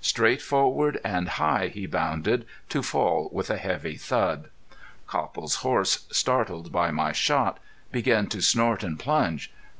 Straight 0.00 0.40
forward 0.40 1.00
and 1.04 1.28
high 1.28 1.66
he 1.66 1.86
bounded, 1.86 2.46
to 2.68 2.84
fall 2.84 3.28
with 3.32 3.50
a 3.50 3.56
heavy 3.56 3.96
thud. 3.96 4.48
Copple's 5.08 5.56
horse, 5.56 6.06
startled 6.12 6.70
by 6.70 6.92
my 6.92 7.10
shot, 7.10 7.58
began 7.90 8.28
to 8.28 8.40
snort 8.40 8.84
and 8.84 8.96
plunge. 8.96 9.50